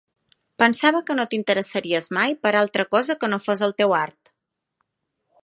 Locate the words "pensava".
0.61-1.01